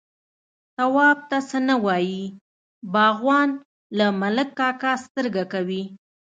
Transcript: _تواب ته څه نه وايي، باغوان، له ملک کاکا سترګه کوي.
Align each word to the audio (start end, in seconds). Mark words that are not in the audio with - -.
_تواب 0.77 1.17
ته 1.29 1.37
څه 1.49 1.57
نه 1.67 1.75
وايي، 1.85 2.23
باغوان، 2.93 3.49
له 3.97 4.05
ملک 4.21 4.49
کاکا 4.59 4.93
سترګه 5.05 5.43
کوي. 5.53 5.83